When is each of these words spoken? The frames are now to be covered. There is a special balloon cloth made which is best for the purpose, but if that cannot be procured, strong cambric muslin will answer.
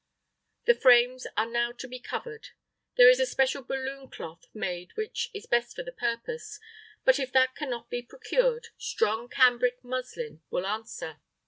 The 0.65 0.73
frames 0.73 1.27
are 1.37 1.45
now 1.45 1.71
to 1.73 1.87
be 1.87 1.99
covered. 1.99 2.47
There 2.97 3.07
is 3.07 3.19
a 3.19 3.25
special 3.27 3.61
balloon 3.61 4.09
cloth 4.09 4.47
made 4.51 4.93
which 4.97 5.29
is 5.31 5.45
best 5.45 5.75
for 5.75 5.83
the 5.83 5.91
purpose, 5.91 6.59
but 7.05 7.19
if 7.19 7.31
that 7.33 7.53
cannot 7.55 7.91
be 7.91 8.01
procured, 8.01 8.69
strong 8.79 9.29
cambric 9.29 9.83
muslin 9.83 10.41
will 10.49 10.65
answer. 10.65 11.21